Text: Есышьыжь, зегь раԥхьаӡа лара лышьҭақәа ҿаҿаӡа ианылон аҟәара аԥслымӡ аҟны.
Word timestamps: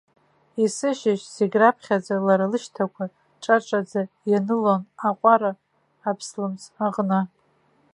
Есышьыжь, 0.63 1.25
зегь 1.35 1.55
раԥхьаӡа 1.61 2.15
лара 2.25 2.51
лышьҭақәа 2.51 3.05
ҿаҿаӡа 3.41 4.01
ианылон 4.31 4.81
аҟәара 5.09 5.51
аԥслымӡ 6.09 6.61
аҟны. 6.85 7.19